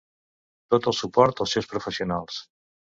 [0.75, 2.45] Tot el suport als seus professionals.